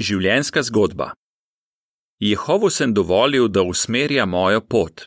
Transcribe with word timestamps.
Življenjska 0.00 0.62
zgodba. 0.64 1.12
Jehovu 2.22 2.70
sem 2.70 2.94
dovolil, 2.94 3.48
da 3.48 3.60
usmerja 3.62 4.24
mojo 4.26 4.62
pot. 4.64 5.04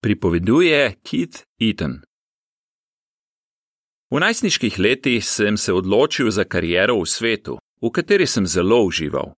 Pripoveduje 0.00 0.96
Keith 1.04 1.44
Eaton. 1.60 2.00
V 4.08 4.20
najstniških 4.22 4.78
letih 4.78 5.24
sem 5.24 5.56
se 5.56 5.72
odločil 5.72 6.30
za 6.30 6.44
kariero 6.44 6.96
v 7.00 7.08
svetu, 7.08 7.58
v 7.82 7.90
kateri 7.92 8.26
sem 8.26 8.46
zelo 8.46 8.80
užival. 8.88 9.34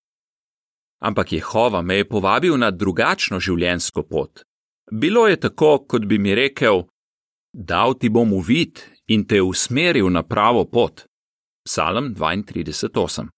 Ampak 1.02 1.32
Jehova 1.32 1.82
me 1.82 1.98
je 1.98 2.08
povabil 2.08 2.54
na 2.54 2.70
drugačno 2.70 3.40
življenjsko 3.42 4.06
pot. 4.06 4.44
Bilo 4.92 5.26
je 5.26 5.40
tako, 5.40 5.82
kot 5.88 6.06
bi 6.06 6.18
mi 6.18 6.34
rekel: 6.34 6.86
Dal 7.52 7.98
ti 7.98 8.08
bom 8.08 8.32
uvid 8.32 8.84
in 9.10 9.26
te 9.26 9.42
usmeril 9.42 10.10
na 10.12 10.22
pravo 10.22 10.64
pot. 10.64 11.06
Psalm 11.66 12.14
32:8. 12.14 13.35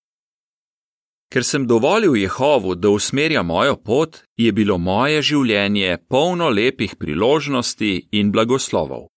Ker 1.29 1.45
sem 1.45 1.67
dovolil 1.67 2.17
Jehovu, 2.17 2.75
da 2.75 2.89
usmerja 2.89 3.43
mojo 3.43 3.77
pot, 3.77 4.23
je 4.37 4.53
bilo 4.53 4.79
moje 4.79 5.23
življenje 5.23 5.99
polno 6.09 6.49
lepih 6.49 6.97
priložnosti 6.97 8.09
in 8.13 8.33
blagoslovov. 8.33 9.09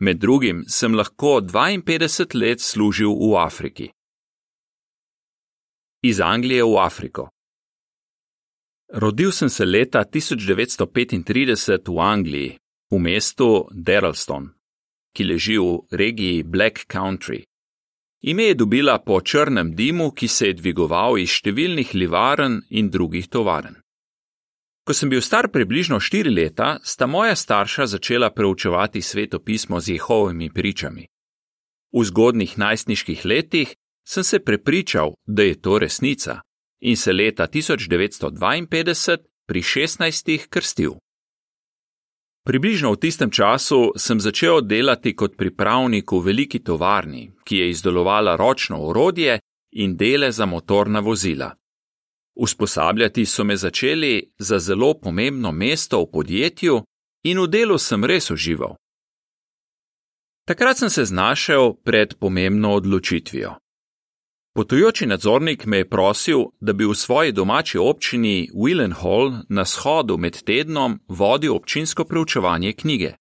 Med 0.00 0.18
drugim 0.18 0.64
sem 0.68 0.94
lahko 0.94 1.40
52 1.40 2.34
let 2.34 2.60
služil 2.60 3.14
v 3.14 3.38
Afriki. 3.38 3.86
Iz 6.02 6.20
Anglije 6.20 6.64
v 6.64 6.76
Afriko. 6.82 7.30
Rodil 8.92 9.32
sem 9.32 9.48
se 9.48 9.64
leta 9.64 10.04
1935 10.04 11.88
v 11.88 11.98
Angliji, 11.98 12.58
v 12.90 12.98
mestu 12.98 13.66
Darrelston, 13.70 14.50
ki 15.14 15.24
leži 15.24 15.58
v 15.58 15.86
regiji 15.90 16.42
Black 16.42 16.86
Country. 16.86 17.42
Ime 18.22 18.44
je 18.44 18.54
dobila 18.54 18.98
po 18.98 19.20
črnem 19.20 19.74
dimu, 19.74 20.10
ki 20.10 20.28
se 20.28 20.46
je 20.46 20.54
dvigoval 20.54 21.18
iz 21.18 21.30
številnih 21.30 21.94
livaren 21.94 22.62
in 22.70 22.90
drugih 22.90 23.28
tovaren. 23.28 23.76
Ko 24.86 24.94
sem 24.94 25.10
bil 25.10 25.20
star 25.20 25.48
približno 25.50 25.98
štiri 26.00 26.30
leta, 26.30 26.78
sta 26.82 27.06
moja 27.06 27.34
starša 27.36 27.86
začela 27.86 28.30
preučevati 28.30 29.02
svetopismo 29.02 29.80
z 29.80 29.98
Jehovovimi 29.98 30.50
pričami. 30.50 31.06
V 31.92 32.04
zgodnih 32.04 32.58
najstniških 32.58 33.24
letih 33.24 33.74
sem 34.06 34.24
se 34.24 34.38
prepričal, 34.38 35.14
da 35.26 35.42
je 35.42 35.60
to 35.60 35.78
resnica 35.78 36.40
in 36.80 36.96
se 36.96 37.12
leta 37.12 37.46
1952 37.48 39.16
pri 39.46 39.62
16 39.62 40.46
krstil. 40.48 40.92
Približno 42.46 42.94
v 42.94 43.02
tistem 43.02 43.30
času 43.30 43.98
sem 43.98 44.22
začel 44.22 44.62
delati 44.62 45.16
kot 45.18 45.34
pripravnik 45.34 46.12
v 46.12 46.20
veliki 46.30 46.62
tovarni, 46.62 47.34
ki 47.42 47.56
je 47.58 47.70
izdelovala 47.70 48.36
ročno 48.38 48.78
orodje 48.86 49.40
in 49.74 49.96
dele 49.96 50.30
za 50.32 50.46
motorna 50.46 51.00
vozila. 51.00 51.50
Usposabljati 52.38 53.26
so 53.26 53.44
me 53.44 53.56
začeli 53.56 54.30
za 54.38 54.58
zelo 54.58 54.94
pomembno 54.94 55.52
mesto 55.52 56.02
v 56.02 56.10
podjetju 56.12 56.82
in 57.24 57.40
v 57.42 57.46
delu 57.50 57.78
sem 57.78 58.04
res 58.04 58.30
užival. 58.30 58.76
Takrat 60.46 60.78
sem 60.78 60.90
se 60.90 61.04
znašel 61.04 61.74
pred 61.82 62.14
pomembno 62.14 62.72
odločitvijo. 62.78 63.58
Potujoči 64.56 65.06
nadzornik 65.06 65.66
me 65.66 65.76
je 65.76 65.88
prosil, 65.88 66.38
da 66.60 66.72
bi 66.72 66.84
v 66.84 66.94
svoji 66.94 67.32
domači 67.32 67.78
občini 67.78 68.50
Willenhall 68.54 69.42
na 69.48 69.64
shodu 69.64 70.16
med 70.16 70.42
tednom 70.44 71.00
vodil 71.08 71.52
občinsko 71.54 72.04
preučevanje 72.04 72.72
knjige. 72.72 73.12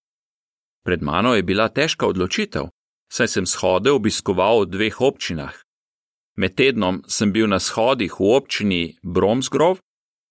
Pred 0.86 1.02
mano 1.02 1.36
je 1.36 1.44
bila 1.44 1.68
težka 1.68 2.08
odločitev, 2.08 2.70
saj 3.12 3.28
sem 3.28 3.46
shode 3.46 3.92
obiskoval 3.92 4.62
v 4.62 4.70
dveh 4.70 5.02
občinah. 5.02 5.52
Med 6.38 6.56
tednom 6.56 7.04
sem 7.08 7.34
bil 7.36 7.52
na 7.52 7.60
shodih 7.60 8.16
v 8.20 8.32
občini 8.32 8.96
Bromsgrove, 9.04 9.84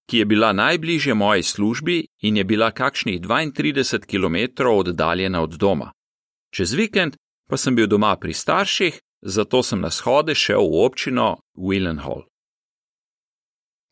ki 0.09 0.19
je 0.19 0.25
bila 0.25 0.53
najbližje 0.53 1.15
moji 1.15 1.43
službi 1.43 2.07
in 2.23 2.37
je 2.37 2.45
bila 2.45 2.71
kakšnih 2.71 3.21
32 3.21 4.09
km 4.09 4.67
oddaljena 4.73 5.43
od 5.43 5.53
doma. 5.61 5.93
Čez 6.51 6.73
vikend 6.73 7.17
pa 7.49 7.57
sem 7.57 7.77
bil 7.77 7.87
doma 7.87 8.17
pri 8.17 8.33
starših 8.33 9.04
zato 9.25 9.63
sem 9.63 9.81
na 9.81 9.91
shode 9.91 10.35
šel 10.35 10.69
v 10.69 10.85
občino 10.85 11.29
Willenhall. 11.57 12.29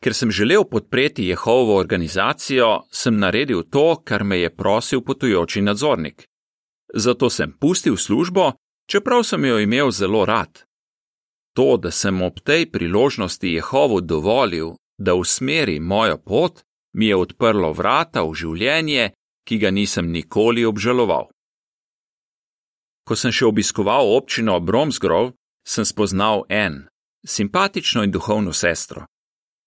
Ker 0.03 0.15
sem 0.15 0.31
želel 0.31 0.65
podpreti 0.65 1.26
Jehovo 1.26 1.76
organizacijo, 1.78 2.82
sem 2.91 3.19
naredil 3.19 3.62
to, 3.62 4.03
kar 4.04 4.25
me 4.25 4.38
je 4.38 4.50
prosil 4.50 5.00
potujoči 5.00 5.62
nadzornik. 5.62 6.26
Zato 6.94 7.31
sem 7.31 7.53
pustil 7.60 7.97
službo, 7.97 8.53
čeprav 8.91 9.22
sem 9.22 9.44
jo 9.44 9.59
imel 9.59 9.91
zelo 9.91 10.25
rad. 10.25 10.65
To, 11.54 11.76
da 11.76 11.91
sem 11.91 12.22
ob 12.22 12.41
tej 12.41 12.66
priložnosti 12.72 13.47
Jehovu 13.47 14.00
dovolil, 14.00 14.75
da 14.98 15.15
usmeri 15.15 15.81
mojo 15.81 16.19
pot, 16.19 16.62
mi 16.92 17.06
je 17.06 17.16
odprlo 17.16 17.72
vrata 17.72 18.22
v 18.22 18.34
življenje, 18.34 19.12
ki 19.48 19.59
ga 19.59 19.71
nisem 19.71 20.10
nikoli 20.12 20.65
obžaloval. 20.65 21.31
Ko 23.05 23.17
sem 23.17 23.33
še 23.35 23.47
obiskoval 23.47 24.15
občino 24.17 24.61
Bromsgrove, 24.61 25.33
sem 25.67 25.85
spoznal 25.85 26.45
en, 26.49 26.87
simpatično 27.27 28.05
in 28.05 28.11
duhovno 28.11 28.53
sestro. 28.53 29.07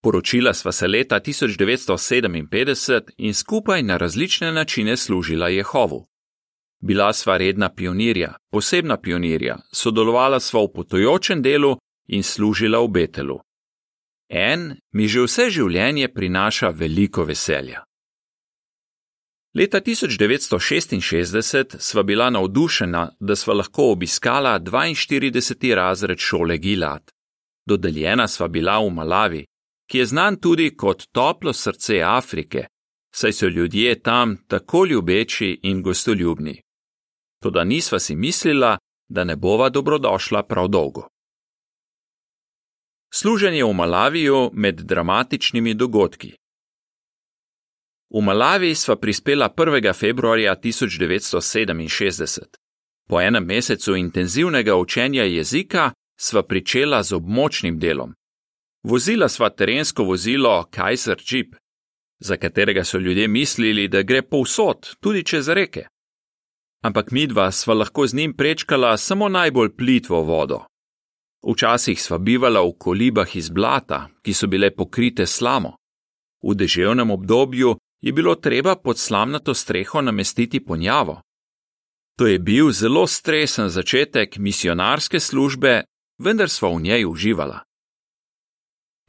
Poročila 0.03 0.53
sva 0.53 0.71
se 0.71 0.87
leta 0.87 1.19
1957 1.19 3.15
in 3.17 3.33
skupaj 3.33 3.83
na 3.83 3.97
različne 3.97 4.51
načine 4.51 4.97
služila 4.97 5.49
Jehovu. 5.49 6.05
Bila 6.81 7.13
sva 7.13 7.37
redna 7.37 7.69
pionirja, 7.69 8.35
posebna 8.51 8.97
pionirja, 9.01 9.57
sodelovala 9.73 10.39
sva 10.39 10.61
v 10.63 10.73
potojočem 10.75 11.41
delu 11.41 11.77
in 12.07 12.23
služila 12.23 12.79
v 12.85 12.87
Betelu. 12.87 13.39
En 14.29 14.75
mi 14.93 15.07
že 15.07 15.25
vse 15.25 15.49
življenje 15.49 16.13
prinaša 16.13 16.69
veliko 16.69 17.23
veselja. 17.23 17.83
Leta 19.57 19.81
1966 19.81 21.75
sva 21.79 22.03
bila 22.03 22.29
navdušena, 22.29 23.11
da 23.19 23.35
sva 23.35 23.53
lahko 23.53 23.91
obiskala 23.91 24.59
42. 24.59 25.75
razred 25.75 26.17
šole 26.17 26.57
Gilad. 26.57 27.11
Dodeljena 27.65 28.27
sva 28.27 28.47
bila 28.47 28.79
v 28.79 28.89
Malavi, 28.89 29.45
ki 29.89 29.97
je 29.97 30.05
znan 30.05 30.39
tudi 30.39 30.75
kot 30.77 31.03
toplo 31.11 31.53
srce 31.53 32.01
Afrike, 32.03 32.65
saj 33.15 33.33
so 33.33 33.47
ljudje 33.47 34.01
tam 34.01 34.37
tako 34.47 34.85
ljubeči 34.85 35.59
in 35.63 35.81
gostoljubni. 35.81 36.61
Toda 37.43 37.63
nisva 37.63 37.99
si 37.99 38.15
mislila, 38.15 38.77
da 39.09 39.23
ne 39.23 39.35
bova 39.35 39.69
dobrodošla 39.69 40.43
prav 40.43 40.67
dolgo. 40.67 41.07
Služenje 43.13 43.63
v 43.63 43.73
Malaviju 43.73 44.49
med 44.53 44.75
dramatičnimi 44.75 45.73
dogodki. 45.73 46.33
V 48.09 48.21
Malavi 48.21 48.75
sva 48.75 48.95
prispela 48.95 49.49
1. 49.49 49.93
februarja 49.93 50.55
1967. 50.55 52.39
Po 53.09 53.21
enem 53.21 53.45
mesecu 53.45 53.95
intenzivnega 53.95 54.75
učenja 54.75 55.23
jezika 55.23 55.91
sva 56.19 56.43
pričela 56.43 57.03
z 57.03 57.15
območnim 57.15 57.79
delom. 57.79 58.13
Vozila 58.83 59.29
sva 59.29 59.49
terensko 59.49 60.03
vozilo 60.03 60.67
Kaiser 60.71 61.17
Jeep, 61.31 61.55
za 62.19 62.37
katerega 62.37 62.83
so 62.83 62.97
ljudje 62.97 63.27
mislili, 63.27 63.87
da 63.87 64.01
gre 64.01 64.21
povsod, 64.21 64.95
tudi 64.99 65.23
čez 65.23 65.49
reke. 65.49 65.87
Ampak 66.83 67.11
midva 67.11 67.51
sva 67.51 67.73
lahko 67.73 68.07
z 68.07 68.13
njim 68.13 68.33
prečkala 68.33 68.97
samo 68.97 69.29
najbolj 69.29 69.75
plitvo 69.75 70.21
vodo. 70.21 70.59
Včasih 71.47 72.01
sva 72.01 72.17
bivala 72.17 72.61
v 72.61 72.73
kolibah 72.77 73.35
iz 73.35 73.49
blata, 73.49 74.07
ki 74.21 74.33
so 74.33 74.47
bile 74.47 74.71
pokrite 74.75 75.25
slamo. 75.25 75.75
V 76.43 76.55
deževnem 76.55 77.11
obdobju 77.11 77.75
je 78.05 78.11
bilo 78.13 78.35
treba 78.35 78.75
pod 78.75 78.99
slamnato 78.99 79.53
streho 79.53 80.01
namestiti 80.01 80.65
ponjavo. 80.65 81.21
To 82.17 82.27
je 82.27 82.39
bil 82.39 82.71
zelo 82.71 83.07
stresen 83.07 83.69
začetek 83.69 84.37
misionarske 84.37 85.19
službe, 85.19 85.83
vendar 86.17 86.49
sva 86.49 86.69
v 86.69 86.81
njej 86.81 87.05
uživala. 87.05 87.59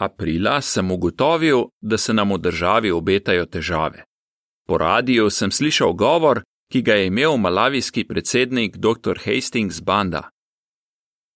Aprila 0.01 0.61
sem 0.61 0.91
ugotovil, 0.91 1.65
da 1.81 1.99
se 1.99 2.15
nam 2.15 2.33
v 2.33 2.39
državi 2.39 2.91
obetajo 2.91 3.47
težave. 3.47 4.05
Po 4.67 4.79
radiju 4.79 5.31
sem 5.31 5.51
slišal 5.51 5.93
govor, 5.93 6.43
ki 6.73 6.83
ga 6.83 6.95
je 6.95 7.07
imel 7.07 7.37
malavijski 7.37 8.05
predsednik 8.05 8.77
dr. 8.77 9.21
Hastings 9.25 9.81
Banda. 9.81 10.31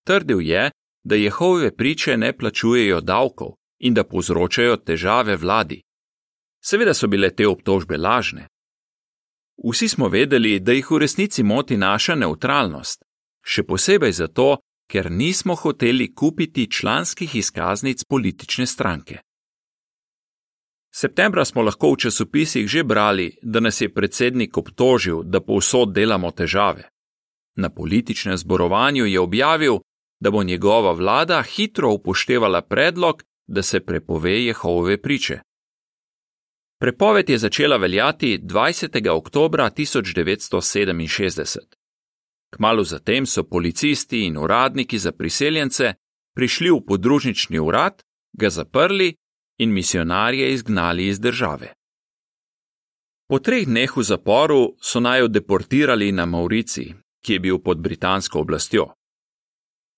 Trdil 0.07 0.41
je, 0.41 0.71
da 1.05 1.15
Jehove 1.15 1.77
priče 1.77 2.17
ne 2.17 2.33
plačujejo 2.33 3.01
davkov 3.01 3.53
in 3.79 3.95
da 3.95 4.05
povzročajo 4.05 4.77
težave 4.77 5.37
vladi. 5.37 5.83
Seveda 6.65 6.95
so 6.95 7.09
bile 7.09 7.31
te 7.35 7.49
obtožbe 7.49 7.97
lažne. 7.97 8.47
Vsi 9.65 9.89
smo 9.89 10.09
vedeli, 10.09 10.61
da 10.61 10.73
jih 10.73 10.91
v 10.91 10.99
resnici 10.99 11.43
moti 11.43 11.77
naša 11.77 12.15
neutralnost, 12.15 13.05
še 13.45 13.63
posebej 13.63 14.13
zato, 14.13 14.59
ker 14.91 15.11
nismo 15.13 15.55
hoteli 15.55 16.15
kupiti 16.15 16.71
članskih 16.71 17.35
izkaznic 17.37 18.05
politične 18.05 18.67
stranke. 18.67 19.21
Septembra 20.93 21.45
smo 21.45 21.63
lahko 21.63 21.93
v 21.93 21.97
časopisih 21.97 22.67
že 22.67 22.83
brali, 22.85 23.37
da 23.43 23.61
nas 23.61 23.81
je 23.81 23.93
predsednik 23.95 24.59
obtožil, 24.59 25.23
da 25.23 25.41
povsod 25.41 25.93
delamo 25.95 26.31
težave. 26.31 26.89
Na 27.57 27.71
političnem 27.71 28.37
zborovanju 28.37 29.07
je 29.07 29.21
objavil, 29.21 29.79
da 30.21 30.31
bo 30.31 30.43
njegova 30.43 30.93
vlada 30.93 31.43
hitro 31.43 31.93
upoštevala 31.93 32.63
predlog, 32.63 33.23
da 33.47 33.63
se 33.63 33.81
prepove 33.81 34.45
Jehovove 34.45 35.03
priče. 35.03 35.41
Prepoved 36.81 37.31
je 37.31 37.39
začela 37.39 37.77
veljati 37.77 38.41
20. 38.43 39.09
oktober 39.09 39.61
1967. 39.61 41.59
Kmalo 42.51 42.85
zatem 42.85 43.27
so 43.27 43.45
policisti 43.45 44.25
in 44.25 44.37
uradniki 44.37 44.99
za 44.99 45.13
priseljence 45.13 45.95
prišli 46.35 46.71
v 46.71 46.81
podružnični 46.87 47.59
urad, 47.59 48.03
ga 48.33 48.51
zaprli 48.51 49.15
in 49.59 49.73
misionarje 49.73 50.53
izgnali 50.53 51.07
iz 51.07 51.21
države. 51.21 51.73
Po 53.29 53.39
treh 53.39 53.67
dneh 53.67 53.97
v 53.97 54.03
zaporu 54.03 54.77
so 54.81 55.01
naj 55.01 55.21
jo 55.21 55.29
deportirali 55.29 56.13
na 56.13 56.27
Maurici, 56.27 56.95
ki 57.25 57.33
je 57.33 57.41
bil 57.41 57.59
pod 57.59 57.79
britansko 57.79 58.41
oblastjo. 58.41 58.87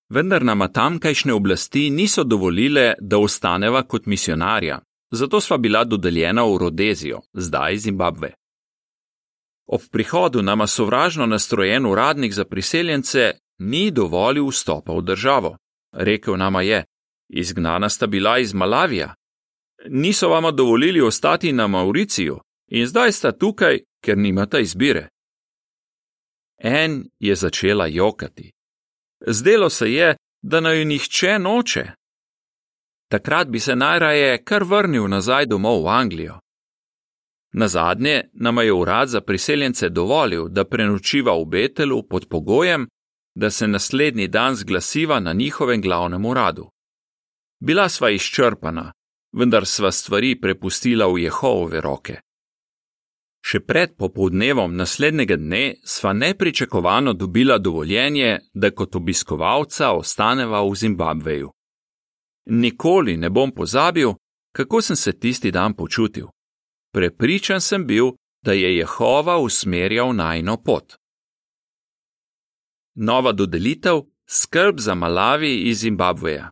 Vendar 0.09 0.43
nama 0.43 0.67
tamkajšnje 0.67 1.33
oblasti 1.33 1.89
niso 1.89 2.23
dovolile, 2.23 2.93
da 2.99 3.17
ostaneva 3.17 3.83
kot 3.83 4.05
misionarja, 4.05 4.79
zato 5.13 5.41
sva 5.41 5.57
bila 5.57 5.83
dodeljena 5.83 6.43
v 6.43 6.57
Rodezijo, 6.57 7.21
zdaj 7.33 7.77
Zimbabve. 7.77 8.33
Ob 9.67 9.81
prihodu 9.91 10.41
nama 10.41 10.67
sovražno 10.67 11.25
nastrojen 11.25 11.85
uradnik 11.85 12.33
za 12.33 12.45
priseljence 12.45 13.31
ni 13.59 13.91
dovolil 13.91 14.47
vstopa 14.47 14.93
v 14.93 15.01
državo. 15.01 15.57
Rekel 15.91 16.37
nama 16.37 16.61
je: 16.61 16.85
Izgnana 17.29 17.89
sta 17.89 18.07
bila 18.07 18.39
iz 18.39 18.53
Malavija. 18.53 19.15
Niso 19.87 20.29
vama 20.29 20.51
dovolili 20.51 21.01
ostati 21.01 21.51
na 21.51 21.67
Mauriciju 21.67 22.39
in 22.67 22.87
zdaj 22.87 23.11
sta 23.11 23.31
tukaj, 23.31 23.79
ker 24.03 24.17
nimata 24.17 24.59
izbire. 24.59 25.09
En 26.57 27.03
je 27.19 27.35
začela 27.35 27.87
jokati. 27.87 28.51
Zdelo 29.27 29.69
se 29.69 29.91
je, 29.91 30.15
da 30.41 30.59
naj 30.59 30.79
jo 30.79 30.85
nihče 30.85 31.39
noče. 31.39 31.91
Takrat 33.07 33.47
bi 33.47 33.59
se 33.59 33.75
najraje 33.75 34.43
kar 34.43 34.63
vrnil 34.63 35.07
nazaj 35.07 35.45
domov 35.45 35.83
v 35.83 35.87
Anglijo. 35.87 36.39
Na 37.53 37.67
zadnje 37.67 38.21
nam 38.33 38.57
je 38.57 38.73
urad 38.73 39.09
za 39.09 39.21
priseljence 39.21 39.89
dovolil, 39.89 40.49
da 40.49 40.65
prenočiva 40.65 41.37
v 41.37 41.45
Betelu 41.45 42.03
pod 42.03 42.27
pogojem, 42.29 42.87
da 43.35 43.49
se 43.49 43.67
naslednji 43.67 44.27
dan 44.27 44.55
zglasiva 44.55 45.19
na 45.19 45.33
njihovem 45.33 45.81
glavnem 45.81 46.25
uradu. 46.25 46.69
Bila 47.59 47.89
sva 47.89 48.09
izčrpana, 48.09 48.91
vendar 49.33 49.65
sva 49.65 49.91
stvari 49.91 50.41
prepustila 50.41 51.07
v 51.07 51.17
Jehovove 51.17 51.81
roke. 51.81 52.19
Še 53.43 53.59
pred 53.59 53.95
popoldnevom 53.99 54.75
naslednjega 54.75 55.35
dne 55.35 55.75
sva 55.83 56.13
nepričakovano 56.13 57.13
dobila 57.13 57.57
dovoljenje, 57.57 58.39
da 58.53 58.71
kot 58.71 58.95
obiskovalca 58.95 59.91
ostaneva 59.91 60.61
v 60.63 60.75
Zimbabveju. 60.75 61.51
Nikoli 62.45 63.17
ne 63.17 63.29
bom 63.29 63.51
pozabil, 63.51 64.13
kako 64.51 64.81
sem 64.81 64.95
se 64.95 65.19
tisti 65.19 65.51
dan 65.51 65.73
počutil. 65.73 66.27
Prepričan 66.93 67.61
sem 67.61 67.87
bil, 67.87 68.11
da 68.45 68.53
je 68.53 68.77
Jehova 68.77 69.37
usmerjal 69.37 70.15
najno 70.15 70.57
pot. 70.57 70.93
Nova 72.95 73.31
dodelitev: 73.31 74.01
skrb 74.29 74.79
za 74.79 74.95
Malavi 74.95 75.69
iz 75.69 75.79
Zimbabveja. 75.79 76.49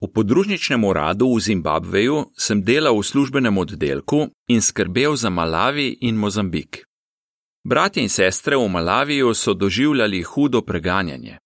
V 0.00 0.12
podružničnem 0.14 0.84
uradu 0.84 1.34
v 1.34 1.40
Zimbabveju 1.40 2.30
sem 2.36 2.62
delal 2.62 2.94
v 2.98 3.02
službenem 3.02 3.58
oddelku 3.58 4.28
in 4.46 4.62
skrbel 4.62 5.16
za 5.16 5.30
Malavi 5.30 5.98
in 6.00 6.14
Mozambik. 6.14 6.86
Bratje 7.64 8.02
in 8.02 8.08
sestre 8.08 8.56
v 8.56 8.68
Malaviju 8.68 9.34
so 9.34 9.54
doživljali 9.54 10.22
hudo 10.22 10.62
preganjanje. 10.62 11.38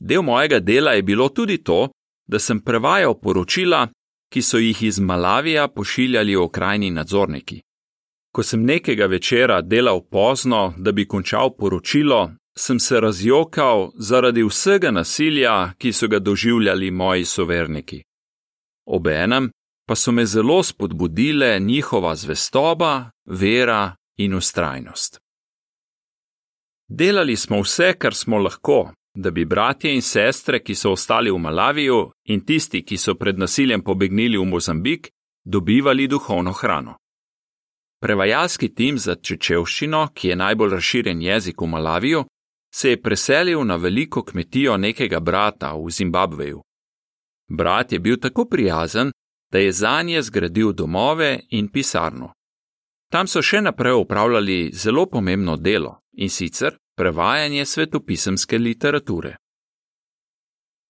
Del 0.00 0.22
mojega 0.22 0.60
dela 0.60 0.92
je 0.92 1.02
bilo 1.02 1.28
tudi 1.28 1.58
to, 1.62 1.88
da 2.26 2.38
sem 2.38 2.60
prevajal 2.60 3.20
poročila, 3.20 3.88
ki 4.32 4.42
so 4.42 4.58
jih 4.58 4.82
iz 4.82 4.98
Malavija 4.98 5.68
pošiljali 5.68 6.36
okrajni 6.36 6.90
nadzorniki. 6.90 7.60
Ko 8.32 8.42
sem 8.42 8.64
nekega 8.64 9.06
večera 9.06 9.60
delal 9.62 10.00
pozno, 10.10 10.74
da 10.76 10.92
bi 10.92 11.08
končal 11.08 11.56
poročilo, 11.56 12.30
sem 12.58 12.78
se 12.80 13.00
razjokal 13.00 13.90
zaradi 13.94 14.42
vsega 14.42 14.90
nasilja, 14.90 15.72
ki 15.78 15.92
so 15.92 16.08
ga 16.08 16.18
doživljali 16.18 16.90
moji 16.90 17.24
soverniki. 17.24 18.02
Obenem 18.86 19.50
pa 19.88 19.94
so 19.94 20.12
me 20.12 20.26
zelo 20.26 20.62
spodbudile 20.62 21.60
njihova 21.60 22.16
zvestoba, 22.16 23.10
vera 23.24 23.96
in 24.16 24.34
ustrajnost. 24.34 25.20
Delali 26.88 27.36
smo 27.36 27.60
vse, 27.60 27.94
kar 27.98 28.14
smo 28.14 28.38
lahko, 28.38 28.92
da 29.20 29.30
bi 29.30 29.44
bratje 29.44 29.94
in 29.94 30.02
sestre, 30.02 30.62
ki 30.62 30.74
so 30.74 30.92
ostali 30.92 31.30
v 31.30 31.38
Malaviju, 31.38 32.10
in 32.24 32.44
tisti, 32.46 32.84
ki 32.84 32.96
so 32.96 33.14
pred 33.14 33.38
nasiljem 33.38 33.82
pobegnili 33.82 34.38
v 34.38 34.44
Mozambik, 34.44 35.10
dobivali 35.44 36.06
duhovno 36.08 36.52
hrano. 36.52 36.94
Prevajalski 38.00 38.74
tim 38.74 38.98
za 38.98 39.14
čečevščino, 39.14 40.08
ki 40.14 40.28
je 40.28 40.36
najbolj 40.36 40.70
razširjen 40.70 41.22
jezik 41.22 41.60
v 41.60 41.66
Malaviju, 41.66 42.24
se 42.74 42.90
je 42.90 43.02
preselil 43.02 43.64
na 43.66 43.76
veliko 43.76 44.22
kmetijo 44.22 44.76
nekega 44.76 45.20
brata 45.20 45.74
v 45.74 45.90
Zimbabveju. 45.90 46.62
Brat 47.48 47.92
je 47.92 47.98
bil 47.98 48.16
tako 48.20 48.44
prijazen, 48.44 49.10
da 49.52 49.58
je 49.58 49.72
za 49.72 50.02
nje 50.02 50.22
zgradil 50.22 50.72
domove 50.72 51.40
in 51.50 51.68
pisarno. 51.68 52.32
Tam 53.10 53.26
so 53.26 53.42
še 53.42 53.60
naprej 53.60 53.96
upravljali 53.98 54.70
zelo 54.72 55.06
pomembno 55.06 55.56
delo 55.56 55.98
in 56.12 56.30
sicer 56.30 56.76
prevajanje 56.98 57.66
svetopisemske 57.66 58.58
literature. 58.58 59.36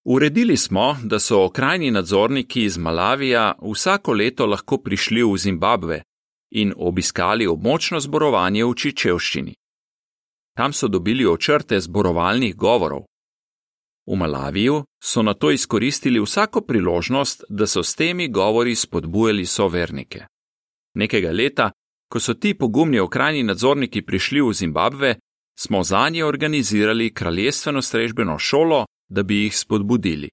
Uredili 0.04 0.56
smo, 0.56 0.96
da 1.04 1.18
so 1.18 1.44
okrajni 1.44 1.90
nadzorniki 1.90 2.62
iz 2.64 2.78
Malavija 2.78 3.54
vsako 3.72 4.12
leto 4.12 4.46
lahko 4.46 4.78
prišli 4.78 5.22
v 5.22 5.36
Zimbabve 5.36 6.02
in 6.50 6.72
obiskali 6.76 7.46
območno 7.46 8.00
zborovanje 8.00 8.64
v 8.64 8.74
Čičevščini. 8.74 9.54
Tam 10.56 10.72
so 10.72 10.88
dobili 10.88 11.26
očrte 11.26 11.80
zborovalnih 11.80 12.56
govorov. 12.56 13.04
V 14.06 14.16
Malaviju 14.16 14.84
so 15.04 15.22
na 15.22 15.34
to 15.34 15.50
izkoristili 15.50 16.20
vsako 16.20 16.60
priložnost, 16.60 17.44
da 17.48 17.66
so 17.66 17.82
s 17.82 17.94
temi 17.94 18.28
govori 18.28 18.74
spodbujali 18.74 19.46
sovernike. 19.46 20.24
Nekega 20.94 21.30
leta, 21.30 21.70
ko 22.12 22.20
so 22.20 22.34
ti 22.34 22.54
pogumni 22.54 22.98
okrajni 22.98 23.42
nadzorniki 23.42 24.02
prišli 24.02 24.40
v 24.40 24.52
Zimbabve, 24.52 25.14
smo 25.60 25.82
za 25.82 26.08
nje 26.08 26.24
organizirali 26.24 27.14
kraljestveno 27.14 27.82
strežbeno 27.82 28.38
šolo, 28.38 28.86
da 29.08 29.22
bi 29.22 29.42
jih 29.42 29.56
spodbudili. 29.56 30.28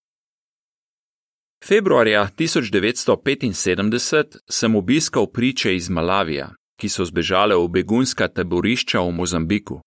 Februarja 1.68 2.30
1975 2.38 4.38
sem 4.50 4.76
obiskal 4.76 5.28
priče 5.28 5.76
iz 5.76 5.90
Malavija, 5.90 6.50
ki 6.80 6.90
so 6.90 7.06
zbežale 7.06 7.56
v 7.56 7.68
begunska 7.68 8.28
taborišča 8.28 9.00
v 9.00 9.12
Mozambiku. 9.12 9.82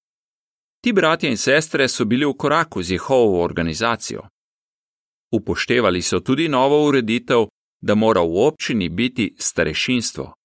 Ti 0.85 0.93
bratje 0.93 1.31
in 1.31 1.37
sestre 1.37 1.89
so 1.89 2.05
bili 2.05 2.27
v 2.27 2.35
koraku 2.39 2.83
z 2.83 2.91
Jehovovo 2.91 3.45
organizacijo. 3.45 4.23
Upoštevali 5.33 6.03
so 6.03 6.21
tudi 6.21 6.49
novo 6.49 6.89
ureditev, 6.89 7.47
da 7.81 7.95
mora 7.95 8.21
v 8.21 8.47
občini 8.47 8.89
biti 8.89 9.35
starešinstvo. 9.39 10.38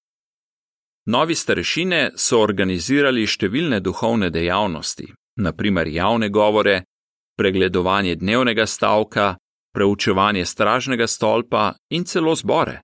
Novi 1.06 1.36
starešine 1.36 2.14
so 2.16 2.40
organizirali 2.40 3.26
številne 3.28 3.82
duhovne 3.84 4.30
dejavnosti, 4.32 5.10
naprimer 5.44 5.90
javne 5.92 6.30
govore, 6.32 6.84
pregledovanje 7.36 8.16
dnevnega 8.22 8.64
stavka, 8.64 9.36
preučevanje 9.76 10.46
stražnega 10.46 11.08
stolpa 11.08 11.74
in 11.92 12.06
celo 12.06 12.36
zbore. 12.40 12.80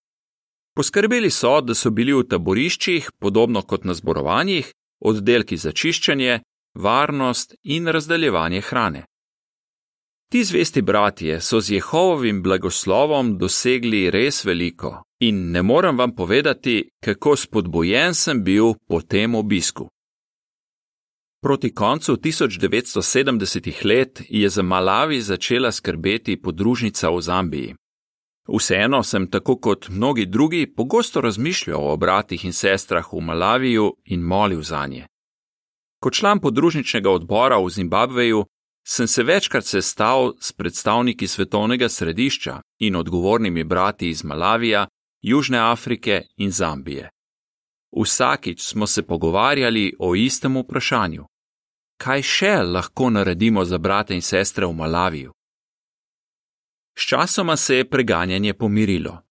Poskrbeli 0.76 1.32
so, 1.32 1.62
da 1.62 1.76
so 1.76 1.94
bili 1.96 2.12
v 2.14 2.28
taboriščih, 2.28 3.10
podobno 3.20 3.64
kot 3.64 3.88
na 3.88 3.96
zborovanjih, 3.96 4.68
oddelki 5.00 5.58
za 5.58 5.72
čiščenje, 5.72 6.42
varnost 6.76 7.56
in 7.64 7.88
razdeljevanje 7.88 8.62
hrane. 8.62 9.06
Ti 10.30 10.44
zvesti 10.44 10.82
bratje 10.82 11.40
so 11.42 11.62
z 11.62 11.80
Jehovovim 11.80 12.44
blagoslovom 12.44 13.38
dosegli 13.40 14.10
res 14.12 14.44
veliko 14.46 15.00
in 15.20 15.52
ne 15.52 15.62
morem 15.62 15.98
vam 15.98 16.16
povedati, 16.16 16.90
kako 17.04 17.36
spodbojen 17.36 18.14
sem 18.14 18.44
bil 18.44 18.74
po 18.88 19.02
tem 19.02 19.36
obisku. 19.36 19.90
Proti 21.42 21.74
koncu 21.74 22.16
1970-ih 22.16 23.86
let 23.86 24.22
je 24.30 24.50
za 24.50 24.62
Malavi 24.62 25.22
začela 25.22 25.72
skrbeti 25.72 26.42
podružnica 26.42 27.10
v 27.10 27.22
Zambiji. 27.22 27.76
Vseeno 28.58 29.04
sem, 29.04 29.28
tako 29.32 29.56
kot 29.56 29.90
mnogi 29.90 30.26
drugi, 30.26 30.74
pogosto 30.76 31.22
razmišljal 31.22 31.92
o 31.92 31.98
bratih 31.98 32.46
in 32.46 32.54
sestrah 32.54 33.14
v 33.14 33.22
Malaviju 33.22 33.94
in 34.06 34.22
molil 34.22 34.62
za 34.62 34.88
nje. 34.88 35.06
Kot 36.00 36.14
član 36.14 36.40
podružničnega 36.40 37.12
odbora 37.12 37.60
v 37.60 37.70
Zimbabveju 37.70 38.46
sem 38.88 39.08
se 39.08 39.24
večkrat 39.24 39.66
sestal 39.66 40.34
s 40.40 40.52
predstavniki 40.52 41.28
svetovnega 41.28 41.90
središča 41.90 42.62
in 42.80 42.96
odgovornimi 42.96 43.64
brati 43.64 44.10
iz 44.10 44.24
Malavija, 44.24 44.88
Južne 45.22 45.58
Afrike 45.58 46.22
in 46.38 46.52
Zambije. 46.52 47.10
Vsakič 48.02 48.62
smo 48.62 48.88
se 48.88 49.04
pogovarjali 49.08 49.96
o 50.00 50.16
istem 50.16 50.58
vprašanju: 50.58 51.26
kaj 51.98 52.22
še 52.22 52.54
lahko 52.64 53.10
naredimo 53.10 53.66
za 53.66 53.78
brate 53.78 54.16
in 54.16 54.22
sestre 54.22 54.66
v 54.66 54.74
Malaviju? 54.74 55.32
Sčasoma 56.98 57.58
se 57.58 57.76
je 57.76 57.90
preganjanje 57.90 58.54
pomirilo. 58.54 59.22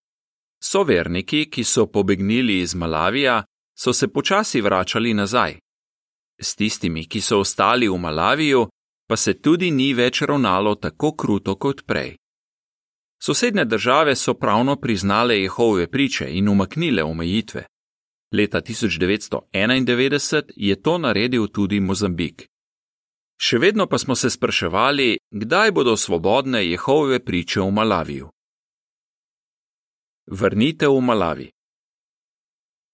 Soverniki, 0.62 1.50
ki 1.50 1.64
so 1.64 1.86
pobegnili 1.86 2.60
iz 2.60 2.74
Malavija, 2.74 3.44
so 3.78 3.92
se 3.92 4.08
počasi 4.08 4.60
vračali 4.60 5.14
nazaj. 5.14 5.58
S 6.40 6.56
tistimi, 6.56 7.08
ki 7.08 7.20
so 7.20 7.40
ostali 7.40 7.88
v 7.88 7.98
Malaviju, 7.98 8.68
pa 9.08 9.16
se 9.16 9.40
tudi 9.40 9.70
ni 9.70 9.94
več 9.94 10.22
ravnalo 10.22 10.74
tako 10.74 11.12
kruto 11.16 11.54
kot 11.54 11.86
prej. 11.86 12.16
Sosedne 13.22 13.64
države 13.64 14.16
so 14.16 14.34
pravno 14.34 14.76
priznale 14.76 15.40
Jehove 15.40 15.86
priče 15.90 16.26
in 16.30 16.48
umaknile 16.48 17.02
omejitve. 17.02 17.64
Leta 18.32 18.60
1991 18.60 20.42
je 20.56 20.82
to 20.82 20.98
naredil 20.98 21.46
tudi 21.46 21.80
Mozambik. 21.80 22.48
Še 23.40 23.58
vedno 23.58 23.86
pa 23.86 23.98
smo 23.98 24.14
se 24.14 24.30
spraševali, 24.30 25.18
kdaj 25.30 25.72
bodo 25.72 25.96
svobodne 25.96 26.66
Jehove 26.66 27.24
priče 27.24 27.60
v 27.60 27.70
Malaviju. 27.70 28.28
Vrnitev 30.26 30.92
v 30.92 31.00
Malavi. 31.00 31.50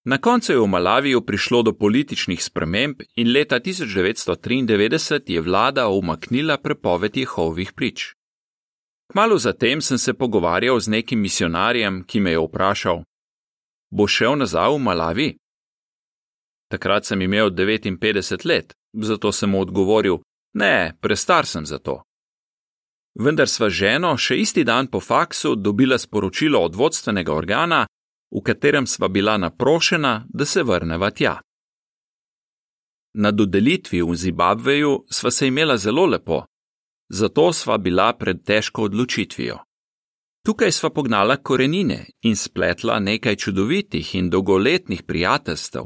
Na 0.05 0.17
koncu 0.17 0.51
je 0.51 0.59
v 0.59 0.67
Malaviju 0.67 1.21
prišlo 1.21 1.61
do 1.61 1.73
političnih 1.73 2.43
sprememb 2.43 3.01
in 3.15 3.31
leta 3.33 3.59
1993 3.59 5.31
je 5.33 5.41
vlada 5.41 5.87
umaknila 5.87 6.57
prepoved 6.57 7.17
Jehovih 7.17 7.73
prič. 7.73 8.13
Kmalo 9.15 9.37
zatem 9.37 9.81
sem 9.81 9.97
se 9.97 10.13
pogovarjal 10.13 10.79
z 10.79 10.87
nekim 10.87 11.21
misionarjem, 11.21 12.03
ki 12.03 12.19
me 12.19 12.31
je 12.31 12.39
vprašal: 12.39 13.03
Bo 13.91 14.07
šel 14.07 14.35
nazaj 14.35 14.73
v 14.75 14.79
Malavi? 14.79 15.27
Takrat 16.67 17.05
sem 17.05 17.21
imel 17.21 17.49
59 17.49 18.45
let, 18.45 18.73
zato 18.93 19.31
sem 19.31 19.49
mu 19.49 19.61
odgovoril: 19.61 20.19
Ne, 20.53 20.97
prestar 21.01 21.45
sem 21.45 21.65
za 21.65 21.79
to. 21.79 22.01
Vendar 23.15 23.47
sva 23.47 23.69
ženo 23.69 24.17
še 24.17 24.35
isti 24.35 24.63
dan 24.67 24.91
po 24.91 24.99
faksu 24.99 25.55
dobila 25.55 25.97
sporočilo 25.97 26.59
od 26.59 26.75
vodstvenega 26.75 27.33
organa, 27.33 27.85
v 28.35 28.41
katerem 28.43 28.87
sva 28.87 29.07
bila 29.07 29.37
naprošena, 29.37 30.25
da 30.27 30.45
se 30.45 30.63
vrneva 30.63 31.11
tja. 31.11 31.39
Na 33.13 33.31
dodelitvi 33.31 34.01
v 34.03 34.15
Zimbabveju 34.15 35.05
sva 35.07 35.31
se 35.31 35.47
imela 35.47 35.77
zelo 35.77 36.05
lepo, 36.05 36.43
zato 37.09 37.53
sva 37.53 37.77
bila 37.77 38.13
pred 38.13 38.43
težko 38.43 38.83
odločitvijo. 38.83 39.57
Tukaj 40.45 40.71
sva 40.71 40.89
pognala 40.89 41.37
korenine 41.37 42.05
in 42.21 42.35
spletla 42.35 42.99
nekaj 42.99 43.35
čudovitih 43.35 44.15
in 44.15 44.29
dolgoletnih 44.29 45.03
prijateljstev. 45.03 45.83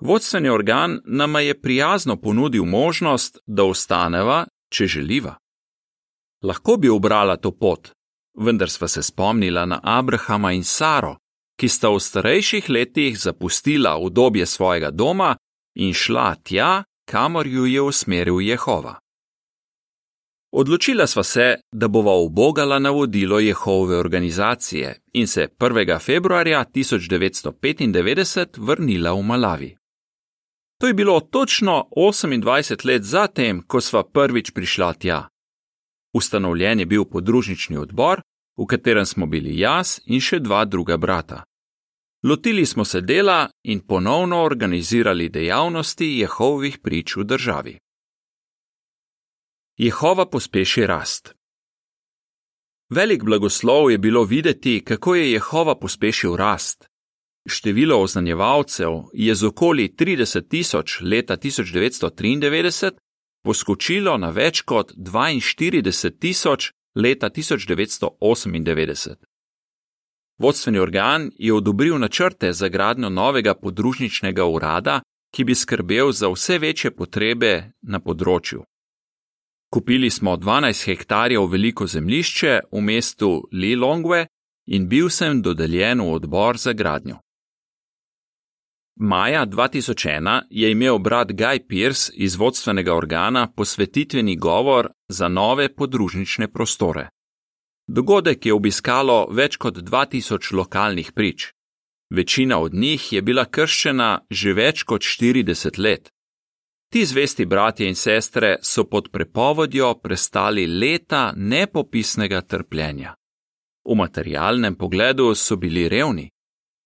Vodstveni 0.00 0.48
organ 0.48 1.00
nama 1.04 1.40
je 1.40 1.60
prijazno 1.60 2.16
ponudil 2.16 2.64
možnost, 2.64 3.38
da 3.46 3.64
ostaneva, 3.64 4.46
če 4.70 4.86
želiva. 4.86 5.34
Lahko 6.42 6.76
bi 6.76 6.88
obrala 6.88 7.36
to 7.36 7.50
pot, 7.50 7.90
vendar 8.34 8.70
sva 8.70 8.88
se 8.88 9.02
spomnila 9.02 9.66
na 9.66 9.80
Abrahama 9.82 10.52
in 10.52 10.64
Saro, 10.64 11.16
ki 11.56 11.68
sta 11.68 11.88
v 11.88 12.00
starejših 12.00 12.70
letih 12.70 13.18
zapustila 13.18 13.98
udobje 13.98 14.46
svojega 14.46 14.90
doma 14.90 15.36
in 15.74 15.94
šla 15.94 16.34
tja, 16.42 16.84
kamor 17.10 17.46
ju 17.46 17.66
je 17.66 17.80
usmeril 17.82 18.40
Jehova. 18.40 18.98
Odločila 20.56 21.06
sva 21.06 21.22
se, 21.22 21.54
da 21.72 21.88
bova 21.88 22.14
ubogala 22.14 22.78
navodilo 22.78 23.38
Jehove 23.38 23.96
organizacije 23.96 25.00
in 25.12 25.26
se 25.26 25.48
1. 25.58 26.00
februarja 26.00 26.64
1995 26.74 28.46
vrnila 28.58 29.12
v 29.12 29.22
Malavi. 29.22 29.76
To 30.80 30.86
je 30.86 30.94
bilo 30.94 31.20
točno 31.20 31.88
28 31.96 32.86
let 32.86 33.02
zatem, 33.02 33.62
ko 33.66 33.80
sva 33.80 34.04
prvič 34.04 34.50
prišla 34.50 34.92
tja. 34.92 35.28
Ustanovljen 36.14 36.80
je 36.80 36.86
bil 36.86 37.04
podružnični 37.04 37.76
odbor, 37.76 38.20
v 38.58 38.66
katerem 38.66 39.06
smo 39.06 39.26
bili 39.26 39.58
jaz 39.58 40.00
in 40.06 40.20
še 40.20 40.38
dva 40.38 40.64
druga 40.64 40.96
brata. 40.96 41.42
Lotili 42.24 42.66
smo 42.66 42.84
se 42.84 43.00
dela 43.00 43.50
in 43.64 43.80
ponovno 43.80 44.42
organizirali 44.42 45.28
dejavnosti 45.28 46.18
Jehovih 46.18 46.78
prič 46.78 47.16
v 47.16 47.24
državi. 47.24 47.78
Jehova 49.76 50.26
pospeši 50.26 50.86
rast. 50.86 51.34
Velik 52.90 53.24
blagoslov 53.24 53.90
je 53.90 53.98
bilo 53.98 54.24
videti, 54.24 54.84
kako 54.84 55.14
je 55.14 55.32
Jehova 55.32 55.74
pospešil 55.78 56.36
rast. 56.36 56.86
Število 57.46 57.98
oznanjevalcev 58.00 58.90
je 59.14 59.34
z 59.34 59.46
okoli 59.46 59.94
30 59.98 60.48
tisoč 60.48 61.00
leta 61.00 61.36
1993 61.36 62.90
poskočilo 63.44 64.16
na 64.16 64.30
več 64.30 64.62
kot 64.62 64.92
42 64.96 66.18
tisoč 66.18 66.72
leta 66.94 67.30
1998. 67.30 69.14
Vodstveni 70.38 70.78
organ 70.78 71.30
je 71.38 71.54
odobril 71.54 71.98
načrte 71.98 72.52
za 72.52 72.68
gradnjo 72.68 73.08
novega 73.08 73.54
podružničnega 73.54 74.44
urada, 74.44 75.00
ki 75.34 75.44
bi 75.44 75.54
skrbel 75.54 76.12
za 76.12 76.28
vse 76.28 76.58
večje 76.58 76.90
potrebe 76.90 77.72
na 77.82 77.98
področju. 77.98 78.62
Kupili 79.74 80.10
smo 80.10 80.36
12 80.36 80.86
hektarjev 80.86 81.46
veliko 81.46 81.86
zemljišče 81.86 82.60
v 82.72 82.80
mestu 82.80 83.48
Lilongwe 83.52 84.26
in 84.66 84.88
bil 84.88 85.08
sem 85.10 85.40
dodeljen 85.42 86.00
v 86.00 86.12
odbor 86.14 86.56
za 86.56 86.72
gradnjo. 86.72 87.16
Maja 89.00 89.46
2001 89.46 90.42
je 90.50 90.70
imel 90.70 90.98
brat 90.98 91.28
Guy 91.28 91.66
Pierce 91.68 92.12
iz 92.14 92.36
vodstvenega 92.36 92.94
organa 92.94 93.52
posvetitveni 93.56 94.36
govor 94.36 94.88
za 95.08 95.28
nove 95.28 95.68
podružnične 95.74 96.52
prostore. 96.52 97.08
Dogodek 97.86 98.46
je 98.46 98.54
obiskalo 98.54 99.26
več 99.30 99.56
kot 99.56 99.74
2000 99.74 100.54
lokalnih 100.54 101.12
prič. 101.12 101.50
Večina 102.10 102.58
od 102.58 102.74
njih 102.74 103.12
je 103.12 103.22
bila 103.22 103.44
krščena 103.44 104.20
že 104.30 104.52
več 104.52 104.82
kot 104.82 105.02
40 105.02 105.78
let. 105.78 106.13
Ti 106.94 107.04
zvesti 107.04 107.46
bratje 107.46 107.88
in 107.88 107.94
sestre 107.94 108.56
so 108.62 108.84
pod 108.84 109.08
prepovedjo 109.10 109.94
prestali 109.94 110.66
leta 110.66 111.32
nepopisnega 111.36 112.40
trpljenja. 112.40 113.14
V 113.88 113.94
materialnem 113.94 114.74
pogledu 114.74 115.34
so 115.34 115.56
bili 115.56 115.88
revni, 115.88 116.28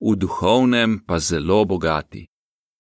v 0.01 0.15
duhovnem 0.17 1.05
pa 1.07 1.19
zelo 1.19 1.65
bogati. 1.65 2.27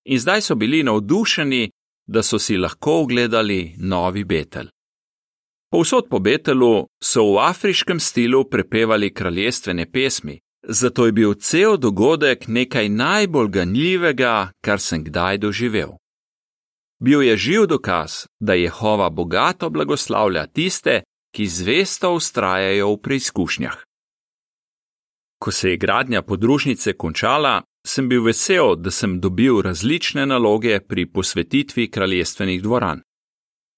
In 0.04 0.18
zdaj 0.18 0.40
so 0.40 0.54
bili 0.54 0.82
navdušeni, 0.82 1.70
da 2.06 2.22
so 2.22 2.38
si 2.38 2.56
lahko 2.56 3.02
ogledali 3.02 3.74
novi 3.78 4.24
Betel. 4.24 4.72
Povsod 5.70 6.08
po 6.08 6.18
Betelu 6.18 6.86
so 7.04 7.32
v 7.34 7.38
afriškem 7.44 8.00
stilu 8.00 8.44
prepevali 8.44 9.14
kraljestvene 9.14 9.90
pesmi, 9.92 10.40
zato 10.68 11.06
je 11.06 11.12
bil 11.12 11.34
cel 11.34 11.76
dogodek 11.76 12.48
nekaj 12.48 12.88
najbolj 12.88 13.48
ganljivega, 13.48 14.50
kar 14.64 14.80
sem 14.80 15.04
kdaj 15.04 15.38
doživel. 15.38 15.98
Bil 17.00 17.22
je 17.22 17.36
živ 17.36 17.66
dokaz, 17.66 18.26
da 18.40 18.54
Jehova 18.54 19.10
bogato 19.10 19.70
blagoslavlja 19.70 20.46
tiste, 20.46 21.02
ki 21.34 21.46
zvesto 21.46 22.12
ustrajajo 22.12 22.92
v 22.92 23.00
preizkušnjah. 23.02 23.76
Ko 25.38 25.50
se 25.50 25.70
je 25.70 25.76
gradnja 25.76 26.22
podružnice 26.22 26.92
končala, 26.92 27.62
sem 27.86 28.08
bil 28.08 28.24
vesel, 28.24 28.74
da 28.76 28.90
sem 28.90 29.20
dobil 29.20 29.60
različne 29.62 30.26
naloge 30.26 30.80
pri 30.80 31.06
posvetitvi 31.06 31.90
kraljestvenih 31.90 32.62
dvoran. 32.62 33.02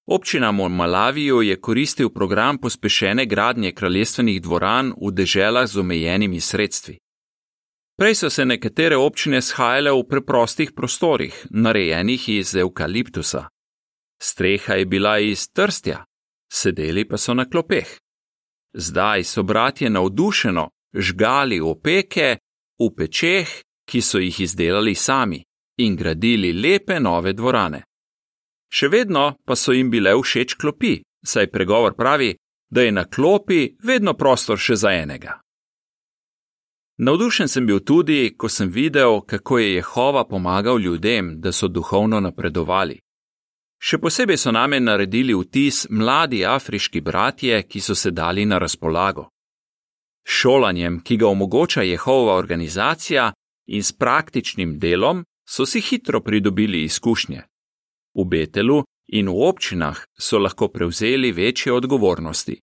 Občina 0.07 0.53
Monmalaviju 0.53 1.43
je 1.43 1.61
koristil 1.61 2.11
program 2.11 2.59
pospešene 2.59 3.27
gradnje 3.27 3.73
kraljestvenih 3.73 4.43
dvoran 4.43 4.95
v 5.03 5.13
deželah 5.13 5.67
z 5.67 5.79
omejenimi 5.79 6.41
sredstvi. 6.41 6.99
Prej 8.01 8.15
so 8.15 8.31
se 8.31 8.45
nekatere 8.45 8.97
občine 8.97 9.43
shajale 9.43 9.91
v 9.93 10.05
preprostih 10.09 10.71
prostorih, 10.73 11.35
narejenih 11.51 12.29
iz 12.29 12.55
eukaliptusa. 12.57 13.49
Streha 14.23 14.75
je 14.75 14.87
bila 14.87 15.19
iz 15.19 15.49
trstja, 15.53 16.05
sedeli 16.53 17.05
pa 17.09 17.19
so 17.19 17.35
na 17.35 17.45
klopeh. 17.45 17.99
Zdaj 18.73 19.25
so 19.25 19.43
bratje 19.43 19.91
navdušeno 19.91 20.71
žgali 20.95 21.61
opeke 21.61 22.39
v 22.81 22.89
pečeh, 22.97 23.53
ki 23.85 24.01
so 24.01 24.19
jih 24.19 24.41
izdelali 24.41 24.95
sami, 24.95 25.45
in 25.79 25.97
gradili 25.97 26.53
lepe 26.53 27.01
nove 27.01 27.33
dvorane. 27.33 27.83
Še 28.73 28.89
vedno 28.89 29.37
pa 29.45 29.57
so 29.57 29.77
jim 29.77 29.91
bile 29.91 30.17
všeč 30.17 30.57
klopi, 30.57 31.03
saj 31.27 31.53
pregovor 31.53 31.95
pravi, 32.01 32.33
da 32.71 32.81
je 32.81 32.93
na 32.93 33.05
klopi 33.05 33.77
vedno 33.85 34.17
prostor 34.17 34.57
še 34.57 34.77
za 34.77 34.97
enega. 34.97 35.37
Navdušen 37.01 37.49
sem 37.49 37.67
bil 37.67 37.81
tudi, 37.81 38.35
ko 38.37 38.49
sem 38.49 38.69
videl, 38.69 39.21
kako 39.21 39.59
je 39.59 39.75
Jehova 39.75 40.25
pomagal 40.29 40.81
ljudem, 40.81 41.41
da 41.41 41.53
so 41.53 41.69
duhovno 41.69 42.21
napredovali. 42.21 43.01
Še 43.81 43.99
posebej 43.99 44.37
so 44.37 44.53
name 44.53 44.81
naredili 44.81 45.35
vtis 45.35 45.87
mladi 45.91 46.45
afriški 46.45 47.01
bratje, 47.01 47.63
ki 47.63 47.81
so 47.81 47.95
se 47.95 48.11
dali 48.11 48.45
na 48.45 48.59
razpolago 48.59 49.31
šolanjem, 50.31 51.01
ki 51.01 51.17
ga 51.17 51.29
omogoča 51.29 51.83
Jehova 51.83 52.35
organizacija, 52.35 53.33
in 53.67 53.83
s 53.83 53.93
praktičnim 53.93 54.79
delom 54.79 55.25
so 55.49 55.67
si 55.67 55.81
hitro 55.81 56.21
pridobili 56.21 56.85
izkušnje. 56.85 57.43
V 58.15 58.25
Betelu 58.25 58.83
in 59.09 59.29
v 59.29 59.43
občinah 59.49 59.99
so 60.19 60.39
lahko 60.39 60.69
prevzeli 60.69 61.33
večje 61.33 61.73
odgovornosti. 61.73 62.61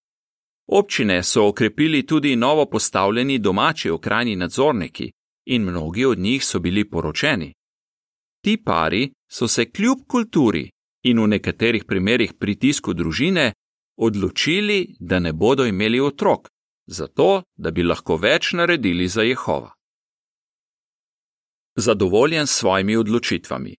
Občine 0.67 1.23
so 1.23 1.47
okrepili 1.47 2.05
tudi 2.05 2.35
novo 2.35 2.65
postavljeni 2.65 3.39
domači 3.39 3.89
okrajni 3.89 4.35
nadzorniki 4.35 5.11
in 5.45 5.61
mnogi 5.61 6.05
od 6.05 6.19
njih 6.19 6.45
so 6.45 6.59
bili 6.59 6.89
poročeni. 6.89 7.53
Ti 8.43 8.63
pari 8.63 9.11
so 9.31 9.47
se 9.47 9.71
kljub 9.71 9.97
kulturi 10.07 10.69
in 11.03 11.19
v 11.19 11.27
nekaterih 11.27 11.85
primerjih 11.85 12.33
pritisku 12.33 12.93
družine 12.93 13.53
odločili, 13.97 14.95
da 14.99 15.19
ne 15.19 15.33
bodo 15.33 15.65
imeli 15.65 15.99
otrok, 15.99 16.47
zato 16.85 17.43
da 17.55 17.71
bi 17.71 17.83
lahko 17.83 18.17
več 18.17 18.53
naredili 18.53 19.07
za 19.07 19.21
Jehova. 19.21 19.71
Zadovoljen 21.75 22.47
s 22.47 22.51
svojimi 22.51 22.95
odločitvami. 22.95 23.75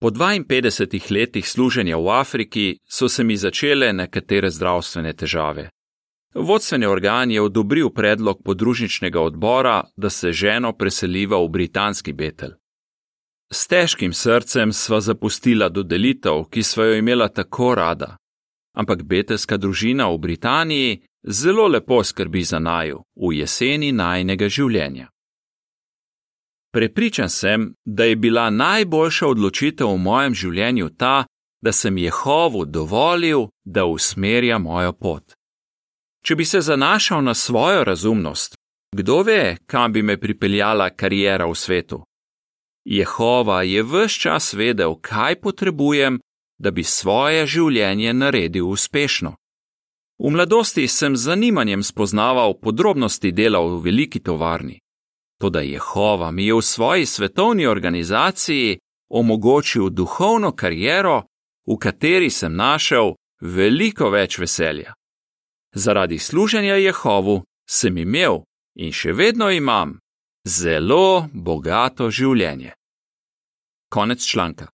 Po 0.00 0.10
52 0.10 1.10
letih 1.10 1.48
služenja 1.48 1.96
v 1.96 2.08
Afriki 2.08 2.78
so 2.88 3.08
se 3.08 3.24
mi 3.24 3.36
začele 3.36 3.92
nekatere 3.92 4.50
zdravstvene 4.50 5.12
težave. 5.12 5.70
Vodstveni 6.34 6.86
organ 6.86 7.30
je 7.30 7.42
odobril 7.42 7.90
predlog 7.90 8.42
podružničnega 8.44 9.20
odbora, 9.20 9.84
da 9.96 10.10
se 10.10 10.32
ženo 10.32 10.72
preseliva 10.72 11.42
v 11.42 11.48
britanski 11.48 12.12
Betel. 12.12 12.50
S 13.52 13.66
težkim 13.66 14.12
srcem 14.12 14.72
sva 14.72 15.00
zapustila 15.00 15.68
dodelitev, 15.68 16.44
ki 16.50 16.62
sva 16.62 16.84
jo 16.84 16.94
imela 16.94 17.28
tako 17.28 17.74
rada. 17.74 18.16
Ampak 18.76 19.02
betelska 19.02 19.56
družina 19.56 20.06
v 20.12 20.18
Britaniji 20.18 21.00
zelo 21.22 21.66
lepo 21.66 22.04
skrbi 22.04 22.42
za 22.44 22.58
naju 22.58 23.02
v 23.16 23.32
jeseni 23.40 23.92
najnega 23.92 24.48
življenja. 24.48 25.08
Prepričan 26.72 27.28
sem, 27.28 27.74
da 27.84 28.04
je 28.04 28.16
bila 28.16 28.50
najboljša 28.50 29.26
odločitev 29.26 29.88
v 29.92 29.96
mojem 29.98 30.34
življenju 30.34 30.88
ta, 30.96 31.24
da 31.62 31.72
sem 31.72 31.98
Jehovu 31.98 32.64
dovolil, 32.64 33.48
da 33.64 33.84
usmerja 33.84 34.58
mojo 34.58 34.92
pot. 34.92 35.32
Če 36.24 36.36
bi 36.36 36.44
se 36.44 36.60
zanašal 36.60 37.22
na 37.24 37.34
svojo 37.34 37.84
razumnost, 37.84 38.54
kdo 38.96 39.22
ve, 39.22 39.56
kam 39.66 39.92
bi 39.92 40.02
me 40.02 40.20
pripeljala 40.20 40.90
karijera 40.90 41.46
v 41.46 41.54
svetu? 41.54 42.02
Jehova 42.84 43.62
je 43.62 43.82
vse 43.82 44.20
čas 44.20 44.54
vedel, 44.54 44.94
kaj 45.00 45.40
potrebujem, 45.40 46.20
da 46.58 46.70
bi 46.70 46.82
svoje 46.82 47.46
življenje 47.46 48.12
naredil 48.12 48.68
uspešno. 48.68 49.34
V 50.18 50.30
mladosti 50.30 50.88
sem 50.88 51.16
z 51.16 51.30
zanimanjem 51.30 51.82
spoznaval 51.82 52.58
podrobnosti 52.58 53.32
dela 53.32 53.60
v 53.60 53.78
veliki 53.84 54.20
tovarni. 54.20 54.80
Toda 55.38 55.60
Jehova 55.60 56.30
mi 56.30 56.46
je 56.46 56.54
v 56.54 56.62
svoji 56.62 57.06
svetovni 57.06 57.66
organizaciji 57.66 58.78
omogočil 59.08 59.90
duhovno 59.90 60.52
kariero, 60.52 61.22
v 61.66 61.76
kateri 61.78 62.30
sem 62.30 62.56
našel 62.56 63.14
veliko 63.40 64.10
več 64.10 64.38
veselja. 64.38 64.94
Zaradi 65.74 66.18
služenja 66.18 66.74
Jehovu 66.74 67.42
sem 67.68 67.98
imel 67.98 68.42
in 68.74 68.92
še 68.92 69.12
vedno 69.12 69.50
imam 69.50 69.98
zelo 70.44 71.28
bogato 71.32 72.10
življenje. 72.10 72.72
Konec 73.88 74.24
članka. 74.26 74.68